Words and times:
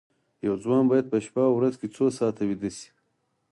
یو 0.45 0.55
ځوان 0.63 0.83
باید 0.91 1.05
په 1.11 1.17
شپه 1.25 1.41
او 1.47 1.53
ورځ 1.57 1.73
کې 1.79 1.87
څو 1.95 2.05
ساعته 2.17 2.43
ویده 2.49 2.69
شي 2.77 2.89